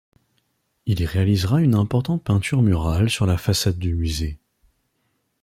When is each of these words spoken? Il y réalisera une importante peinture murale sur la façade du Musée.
Il 0.87 0.99
y 0.99 1.05
réalisera 1.05 1.61
une 1.61 1.75
importante 1.75 2.23
peinture 2.23 2.63
murale 2.63 3.07
sur 3.11 3.27
la 3.27 3.37
façade 3.37 3.77
du 3.77 3.93
Musée. 3.93 4.39